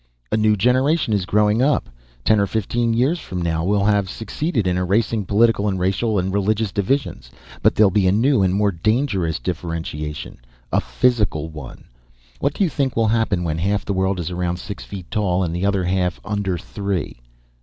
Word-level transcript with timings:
"A 0.31 0.35
new 0.35 0.55
generation 0.55 1.13
is 1.13 1.27
growing 1.27 1.61
up. 1.61 1.87
Ten 2.25 2.39
or 2.39 2.47
fifteen 2.47 2.91
years 2.95 3.19
from 3.19 3.39
now 3.39 3.63
we'll 3.63 3.83
have 3.83 4.09
succeeded 4.09 4.65
in 4.65 4.75
erasing 4.75 5.25
political 5.27 5.67
and 5.67 5.77
racial 5.79 6.17
and 6.17 6.33
religious 6.33 6.71
divisions. 6.71 7.29
But 7.61 7.75
there'll 7.75 7.91
be 7.91 8.07
a 8.07 8.11
new 8.11 8.41
and 8.41 8.51
more 8.51 8.71
dangerous 8.71 9.37
differentiation; 9.37 10.39
a 10.71 10.81
physical 10.81 11.49
one. 11.49 11.83
What 12.39 12.55
do 12.55 12.63
you 12.63 12.69
think 12.71 12.95
will 12.95 13.09
happen 13.09 13.43
when 13.43 13.59
half 13.59 13.85
the 13.85 13.93
world 13.93 14.19
is 14.19 14.31
around 14.31 14.57
six 14.57 14.83
feet 14.83 15.05
tall 15.11 15.43
and 15.43 15.55
the 15.55 15.67
other 15.67 15.83
half 15.83 16.19
under 16.25 16.57
three?" 16.57 17.21